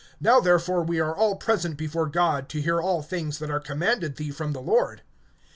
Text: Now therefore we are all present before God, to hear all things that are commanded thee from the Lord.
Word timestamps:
Now 0.19 0.39
therefore 0.39 0.81
we 0.81 0.99
are 0.99 1.15
all 1.15 1.35
present 1.35 1.77
before 1.77 2.07
God, 2.07 2.49
to 2.49 2.59
hear 2.59 2.81
all 2.81 3.03
things 3.03 3.37
that 3.37 3.51
are 3.51 3.59
commanded 3.59 4.15
thee 4.15 4.31
from 4.31 4.51
the 4.51 4.59
Lord. 4.59 5.03